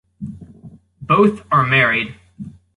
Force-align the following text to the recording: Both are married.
Both 0.99 1.43
are 1.51 1.63
married. 1.63 2.15